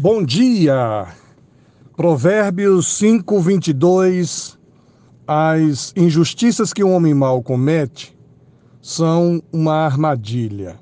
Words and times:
Bom 0.00 0.22
dia! 0.22 1.08
Provérbios 1.96 2.86
5, 2.98 3.40
22. 3.40 4.56
As 5.26 5.92
injustiças 5.96 6.72
que 6.72 6.84
o 6.84 6.90
homem 6.90 7.12
mau 7.12 7.42
comete 7.42 8.16
são 8.80 9.42
uma 9.52 9.74
armadilha. 9.74 10.78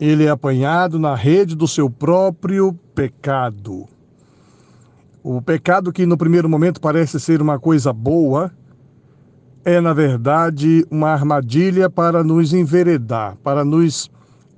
Ele 0.00 0.24
é 0.24 0.28
apanhado 0.28 0.98
na 0.98 1.14
rede 1.14 1.54
do 1.54 1.68
seu 1.68 1.88
próprio 1.88 2.72
pecado. 2.96 3.86
O 5.22 5.40
pecado 5.40 5.92
que 5.92 6.04
no 6.04 6.18
primeiro 6.18 6.48
momento 6.48 6.80
parece 6.80 7.20
ser 7.20 7.40
uma 7.40 7.60
coisa 7.60 7.92
boa, 7.92 8.50
é 9.64 9.80
na 9.80 9.92
verdade 9.92 10.84
uma 10.90 11.10
armadilha 11.10 11.88
para 11.88 12.24
nos 12.24 12.52
enveredar, 12.52 13.36
para 13.36 13.64
nos 13.64 14.10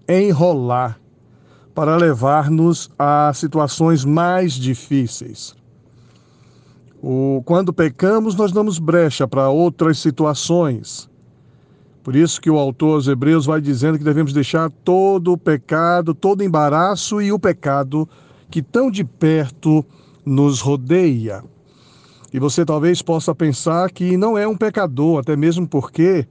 enrolar 0.08 0.98
para 1.78 1.94
levar-nos 1.94 2.90
a 2.98 3.30
situações 3.32 4.04
mais 4.04 4.54
difíceis. 4.54 5.54
O, 7.00 7.40
quando 7.46 7.72
pecamos, 7.72 8.34
nós 8.34 8.50
damos 8.50 8.80
brecha 8.80 9.28
para 9.28 9.48
outras 9.48 10.00
situações. 10.00 11.08
Por 12.02 12.16
isso 12.16 12.40
que 12.40 12.50
o 12.50 12.58
autor 12.58 12.94
aos 12.94 13.06
Hebreus 13.06 13.46
vai 13.46 13.60
dizendo 13.60 13.96
que 13.96 14.02
devemos 14.02 14.32
deixar 14.32 14.68
todo 14.82 15.34
o 15.34 15.38
pecado, 15.38 16.14
todo 16.14 16.40
o 16.40 16.42
embaraço 16.42 17.22
e 17.22 17.30
o 17.30 17.38
pecado 17.38 18.08
que 18.50 18.60
tão 18.60 18.90
de 18.90 19.04
perto 19.04 19.86
nos 20.26 20.60
rodeia. 20.60 21.44
E 22.32 22.40
você 22.40 22.64
talvez 22.64 23.00
possa 23.00 23.32
pensar 23.32 23.92
que 23.92 24.16
não 24.16 24.36
é 24.36 24.48
um 24.48 24.56
pecador, 24.56 25.20
até 25.20 25.36
mesmo 25.36 25.64
porque 25.64 26.26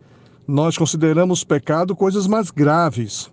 nós 0.46 0.78
consideramos 0.78 1.46
pecado 1.46 1.96
coisas 1.96 2.28
mais 2.28 2.52
graves. 2.52 3.32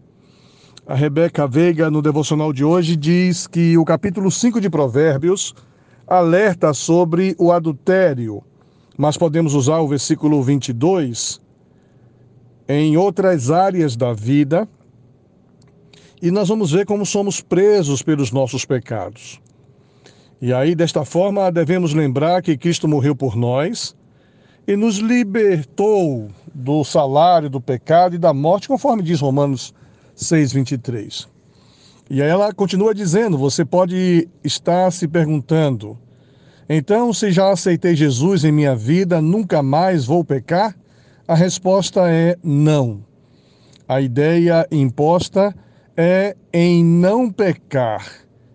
A 0.87 0.95
Rebeca 0.95 1.47
Veiga, 1.47 1.91
no 1.91 2.03
devocional 2.03 2.53
de 2.53 2.63
hoje, 2.63 2.95
diz 2.95 3.47
que 3.47 3.79
o 3.79 3.87
capítulo 3.87 4.31
5 4.31 4.61
de 4.61 4.69
Provérbios 4.69 5.55
alerta 6.07 6.75
sobre 6.75 7.35
o 7.39 7.51
adultério, 7.51 8.43
mas 8.95 9.17
podemos 9.17 9.55
usar 9.55 9.79
o 9.79 9.89
versículo 9.89 10.43
22 10.43 11.41
em 12.69 12.99
outras 12.99 13.51
áreas 13.51 13.97
da 13.97 14.13
vida 14.13 14.69
e 16.21 16.31
nós 16.31 16.51
vamos 16.51 16.73
ver 16.73 16.85
como 16.85 17.07
somos 17.07 17.41
presos 17.41 18.03
pelos 18.03 18.31
nossos 18.31 18.67
pecados. 18.67 19.41
E 20.39 20.53
aí, 20.53 20.75
desta 20.75 21.03
forma, 21.03 21.51
devemos 21.51 21.95
lembrar 21.95 22.43
que 22.43 22.59
Cristo 22.59 22.87
morreu 22.87 23.17
por 23.17 23.35
nós 23.37 23.97
e 24.69 24.77
nos 24.77 24.99
libertou 24.99 26.29
do 26.53 26.85
salário 26.85 27.49
do 27.49 27.59
pecado 27.59 28.17
e 28.17 28.19
da 28.19 28.35
morte, 28.35 28.69
conforme 28.69 29.03
diz 29.03 29.19
Romanos 29.23 29.73
6:23. 30.17 31.29
E 32.11 32.23
aí 32.23 32.29
ela 32.29 32.53
continua 32.53 32.95
dizendo: 32.95 33.39
você 33.39 33.65
pode 33.65 34.29
estar 34.43 34.91
se 34.91 35.09
perguntando, 35.09 35.99
então, 36.69 37.13
se 37.13 37.31
já 37.31 37.51
aceitei 37.51 37.95
Jesus 37.95 38.43
em 38.43 38.53
minha 38.53 38.75
vida, 38.75 39.21
nunca 39.21 39.63
mais 39.63 40.07
vou 40.07 40.25
pecar? 40.25 40.75
A 41.29 41.35
resposta 41.35 42.11
é 42.11 42.37
não. 42.43 43.05
A 43.87 44.01
ideia 44.01 44.67
imposta 44.71 45.55
é 45.95 46.35
em 46.53 46.83
não 46.83 47.31
pecar 47.31 48.11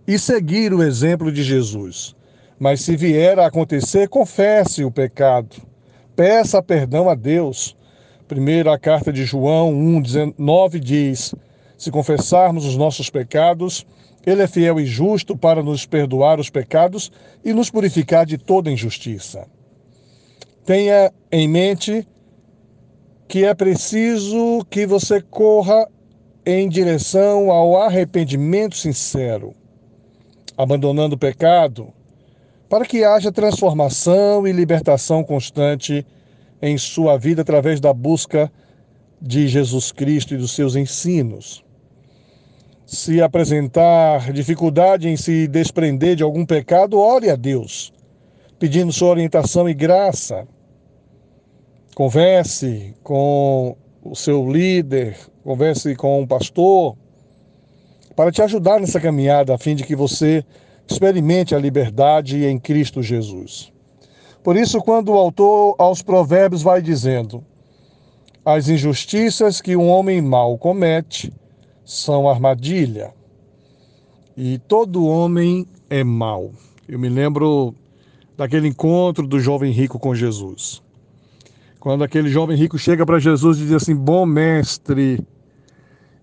e 0.07 0.17
seguir 0.17 0.73
o 0.73 0.81
exemplo 0.81 1.31
de 1.31 1.43
Jesus. 1.43 2.15
Mas 2.59 2.81
se 2.81 2.97
vier 2.97 3.37
a 3.37 3.45
acontecer, 3.45 4.09
confesse 4.09 4.83
o 4.83 4.91
pecado. 4.91 5.55
Peça 6.15 6.63
perdão 6.63 7.09
a 7.09 7.15
Deus. 7.15 7.77
Primeiro, 8.27 8.71
a 8.71 8.79
carta 8.79 9.13
de 9.13 9.23
João 9.23 9.71
1,19 9.71 10.79
diz: 10.79 11.35
se 11.79 11.89
confessarmos 11.89 12.65
os 12.65 12.75
nossos 12.75 13.09
pecados, 13.09 13.87
Ele 14.25 14.41
é 14.41 14.47
fiel 14.47 14.81
e 14.81 14.85
justo 14.85 15.35
para 15.35 15.63
nos 15.63 15.85
perdoar 15.85 16.37
os 16.37 16.49
pecados 16.49 17.09
e 17.43 17.53
nos 17.53 17.71
purificar 17.71 18.25
de 18.25 18.37
toda 18.37 18.69
injustiça. 18.69 19.47
Tenha 20.65 21.11
em 21.31 21.47
mente 21.47 22.05
que 23.29 23.45
é 23.45 23.53
preciso 23.53 24.65
que 24.69 24.85
você 24.85 25.21
corra 25.21 25.87
em 26.45 26.67
direção 26.67 27.49
ao 27.49 27.81
arrependimento 27.81 28.75
sincero, 28.75 29.55
abandonando 30.57 31.15
o 31.15 31.19
pecado, 31.19 31.93
para 32.67 32.85
que 32.85 33.05
haja 33.05 33.31
transformação 33.31 34.45
e 34.45 34.51
libertação 34.51 35.23
constante 35.23 36.05
em 36.61 36.77
sua 36.77 37.17
vida 37.17 37.41
através 37.41 37.79
da 37.79 37.93
busca 37.93 38.51
de 39.21 39.47
Jesus 39.47 39.93
Cristo 39.93 40.33
e 40.33 40.37
dos 40.37 40.51
seus 40.51 40.75
ensinos 40.75 41.63
se 42.89 43.21
apresentar 43.21 44.33
dificuldade 44.33 45.07
em 45.07 45.15
se 45.15 45.47
desprender 45.47 46.15
de 46.15 46.23
algum 46.23 46.43
pecado, 46.43 46.97
ore 46.97 47.29
a 47.29 47.35
Deus, 47.35 47.93
pedindo 48.57 48.91
sua 48.91 49.09
orientação 49.09 49.69
e 49.69 49.75
graça. 49.75 50.47
Converse 51.93 52.95
com 53.03 53.77
o 54.03 54.15
seu 54.15 54.51
líder, 54.51 55.15
converse 55.43 55.95
com 55.95 56.19
um 56.19 56.25
pastor, 56.25 56.97
para 58.15 58.31
te 58.31 58.41
ajudar 58.41 58.79
nessa 58.79 58.99
caminhada, 58.99 59.53
a 59.53 59.57
fim 59.59 59.75
de 59.75 59.83
que 59.83 59.95
você 59.95 60.43
experimente 60.89 61.53
a 61.53 61.59
liberdade 61.59 62.43
em 62.43 62.57
Cristo 62.57 63.03
Jesus. 63.03 63.71
Por 64.43 64.57
isso, 64.57 64.79
quando 64.79 65.09
o 65.09 65.17
autor 65.17 65.75
aos 65.77 66.01
Provérbios 66.01 66.63
vai 66.63 66.81
dizendo: 66.81 67.45
as 68.43 68.67
injustiças 68.67 69.61
que 69.61 69.75
um 69.75 69.87
homem 69.89 70.23
mau 70.23 70.57
comete, 70.57 71.31
são 71.89 72.29
armadilha. 72.29 73.11
E 74.37 74.59
todo 74.59 75.07
homem 75.07 75.65
é 75.89 76.03
mau. 76.03 76.51
Eu 76.87 76.99
me 76.99 77.09
lembro 77.09 77.73
daquele 78.37 78.67
encontro 78.67 79.27
do 79.27 79.39
jovem 79.39 79.71
rico 79.71 79.97
com 79.97 80.13
Jesus. 80.13 80.83
Quando 81.79 82.03
aquele 82.03 82.29
jovem 82.29 82.55
rico 82.55 82.77
chega 82.77 83.05
para 83.07 83.17
Jesus 83.17 83.57
e 83.57 83.63
diz 83.63 83.73
assim: 83.73 83.95
Bom 83.95 84.23
mestre. 84.23 85.25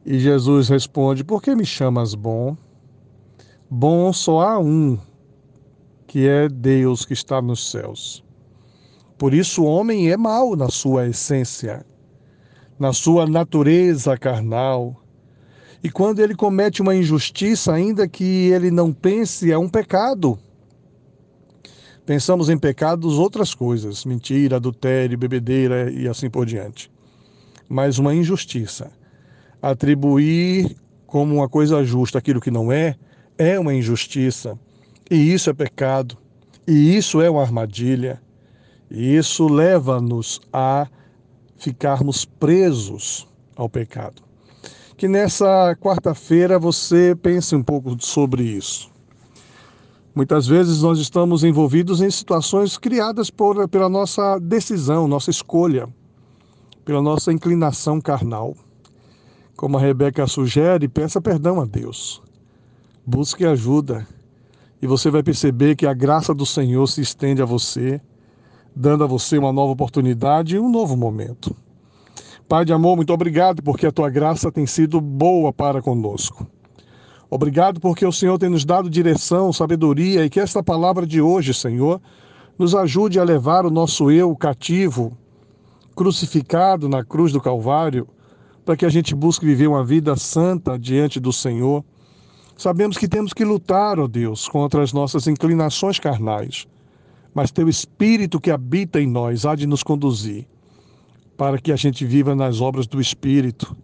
E 0.04 0.20
Jesus 0.20 0.68
responde: 0.68 1.24
Por 1.24 1.42
que 1.42 1.52
me 1.56 1.66
chamas 1.66 2.14
bom? 2.14 2.56
Bom 3.68 4.12
só 4.12 4.42
há 4.42 4.60
um, 4.60 4.96
que 6.06 6.28
é 6.28 6.48
Deus 6.48 7.04
que 7.04 7.12
está 7.12 7.42
nos 7.42 7.72
céus. 7.72 8.22
Por 9.18 9.34
isso 9.34 9.64
o 9.64 9.66
homem 9.66 10.12
é 10.12 10.16
mau 10.16 10.54
na 10.54 10.68
sua 10.68 11.08
essência, 11.08 11.84
na 12.78 12.92
sua 12.92 13.26
natureza 13.26 14.16
carnal 14.16 15.02
e 15.82 15.90
quando 15.90 16.20
ele 16.20 16.34
comete 16.34 16.80
uma 16.80 16.94
injustiça, 16.94 17.72
ainda 17.72 18.08
que 18.08 18.48
ele 18.50 18.70
não 18.70 18.92
pense, 18.92 19.50
é 19.50 19.58
um 19.58 19.68
pecado. 19.68 20.38
Pensamos 22.04 22.48
em 22.48 22.56
pecados 22.56 23.18
outras 23.18 23.52
coisas, 23.54 24.04
mentira, 24.04 24.56
adultério, 24.56 25.18
bebedeira 25.18 25.90
e 25.90 26.08
assim 26.08 26.30
por 26.30 26.46
diante. 26.46 26.90
Mas 27.68 27.98
uma 27.98 28.14
injustiça, 28.14 28.90
atribuir 29.60 30.76
como 31.06 31.34
uma 31.34 31.48
coisa 31.48 31.84
justa 31.84 32.18
aquilo 32.18 32.40
que 32.40 32.50
não 32.50 32.70
é, 32.70 32.96
é 33.36 33.58
uma 33.58 33.74
injustiça. 33.74 34.58
E 35.10 35.32
isso 35.32 35.50
é 35.50 35.52
pecado. 35.52 36.16
E 36.66 36.96
isso 36.96 37.20
é 37.20 37.28
uma 37.28 37.42
armadilha. 37.42 38.20
E 38.90 39.16
isso 39.16 39.48
leva-nos 39.48 40.40
a 40.52 40.86
ficarmos 41.56 42.24
presos 42.24 43.26
ao 43.56 43.68
pecado 43.68 44.25
que 44.96 45.06
nessa 45.06 45.76
quarta-feira 45.76 46.58
você 46.58 47.14
pense 47.14 47.54
um 47.54 47.62
pouco 47.62 47.96
sobre 48.02 48.42
isso. 48.42 48.90
Muitas 50.14 50.46
vezes 50.46 50.80
nós 50.80 50.98
estamos 50.98 51.44
envolvidos 51.44 52.00
em 52.00 52.10
situações 52.10 52.78
criadas 52.78 53.28
por, 53.28 53.68
pela 53.68 53.90
nossa 53.90 54.38
decisão, 54.38 55.06
nossa 55.06 55.28
escolha, 55.28 55.86
pela 56.86 57.02
nossa 57.02 57.30
inclinação 57.30 58.00
carnal. 58.00 58.56
Como 59.54 59.76
a 59.76 59.80
Rebeca 59.80 60.26
sugere, 60.26 60.88
peça 60.88 61.20
perdão 61.20 61.60
a 61.60 61.66
Deus. 61.66 62.22
Busque 63.06 63.44
ajuda. 63.44 64.06
E 64.80 64.86
você 64.86 65.10
vai 65.10 65.22
perceber 65.22 65.76
que 65.76 65.86
a 65.86 65.92
graça 65.92 66.34
do 66.34 66.46
Senhor 66.46 66.86
se 66.86 67.02
estende 67.02 67.42
a 67.42 67.46
você, 67.46 68.00
dando 68.74 69.04
a 69.04 69.06
você 69.06 69.36
uma 69.36 69.52
nova 69.52 69.72
oportunidade 69.72 70.56
e 70.56 70.58
um 70.58 70.70
novo 70.70 70.96
momento. 70.96 71.54
Pai 72.48 72.64
de 72.64 72.72
amor, 72.72 72.94
muito 72.94 73.12
obrigado 73.12 73.60
porque 73.60 73.88
a 73.88 73.90
tua 73.90 74.08
graça 74.08 74.52
tem 74.52 74.66
sido 74.66 75.00
boa 75.00 75.52
para 75.52 75.82
conosco. 75.82 76.46
Obrigado 77.28 77.80
porque 77.80 78.06
o 78.06 78.12
Senhor 78.12 78.38
tem 78.38 78.48
nos 78.48 78.64
dado 78.64 78.88
direção, 78.88 79.52
sabedoria 79.52 80.24
e 80.24 80.30
que 80.30 80.38
esta 80.38 80.62
palavra 80.62 81.04
de 81.04 81.20
hoje, 81.20 81.52
Senhor, 81.52 82.00
nos 82.56 82.72
ajude 82.72 83.18
a 83.18 83.24
levar 83.24 83.66
o 83.66 83.70
nosso 83.70 84.12
eu 84.12 84.34
cativo, 84.36 85.18
crucificado 85.96 86.88
na 86.88 87.04
cruz 87.04 87.32
do 87.32 87.40
Calvário, 87.40 88.06
para 88.64 88.76
que 88.76 88.86
a 88.86 88.90
gente 88.90 89.12
busque 89.12 89.44
viver 89.44 89.66
uma 89.66 89.84
vida 89.84 90.14
santa 90.14 90.78
diante 90.78 91.18
do 91.18 91.32
Senhor. 91.32 91.84
Sabemos 92.56 92.96
que 92.96 93.08
temos 93.08 93.32
que 93.32 93.44
lutar, 93.44 93.98
ó 93.98 94.06
Deus, 94.06 94.48
contra 94.48 94.84
as 94.84 94.92
nossas 94.92 95.26
inclinações 95.26 95.98
carnais, 95.98 96.68
mas 97.34 97.50
teu 97.50 97.68
Espírito 97.68 98.40
que 98.40 98.52
habita 98.52 99.00
em 99.00 99.06
nós 99.08 99.44
há 99.44 99.56
de 99.56 99.66
nos 99.66 99.82
conduzir 99.82 100.46
para 101.36 101.58
que 101.58 101.70
a 101.70 101.76
gente 101.76 102.04
viva 102.04 102.34
nas 102.34 102.60
obras 102.60 102.86
do 102.86 103.00
Espírito, 103.00 103.76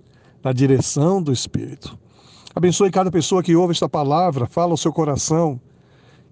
na 0.43 0.53
direção 0.53 1.23
do 1.23 1.33
Espírito. 1.33 1.99
Abençoe 2.55 2.91
cada 2.91 3.11
pessoa 3.11 3.43
que 3.43 3.55
ouve 3.55 3.73
esta 3.73 3.89
palavra, 3.89 4.47
fala 4.47 4.73
ao 4.73 4.77
seu 4.77 4.93
coração. 4.93 5.61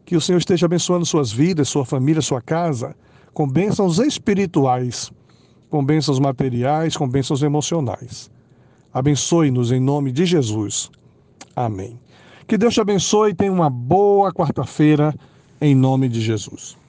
Que 0.05 0.17
o 0.17 0.20
Senhor 0.20 0.38
esteja 0.38 0.67
abençoando 0.67 1.06
suas 1.06 1.31
vidas, 1.31 1.69
sua 1.69 1.84
família, 1.84 2.20
sua 2.20 2.40
casa, 2.40 2.96
com 3.32 3.46
bênçãos 3.46 3.99
espirituais, 3.99 5.12
com 5.69 5.84
bênçãos 5.84 6.19
materiais, 6.19 6.96
com 6.96 7.08
bênçãos 7.08 7.43
emocionais. 7.43 8.31
Abençoe-nos 8.93 9.70
em 9.70 9.81
nome 9.81 10.11
de 10.11 10.26
Jesus. 10.26 10.90
Amém. 11.55 11.99
Que 12.49 12.58
Deus 12.58 12.75
te 12.75 12.81
abençoe 12.81 13.31
e 13.31 13.34
tenha 13.34 13.52
uma 13.52 13.70
boa 13.70 14.32
quarta-feira, 14.32 15.14
em 15.61 15.75
nome 15.75 16.08
de 16.08 16.20
Jesus. 16.20 16.80